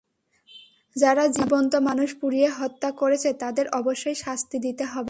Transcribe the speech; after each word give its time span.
যারা 0.95 1.23
জীবন্ত 1.27 1.73
মানুষ 1.79 2.09
পুড়িয়ে 2.21 2.49
হত্যা 2.49 2.89
করেছে, 2.91 3.29
তাদের 3.33 3.65
অবশ্যই 3.71 4.15
শাস্তি 4.15 4.57
দিতে 4.59 4.83
হবে। 4.85 4.99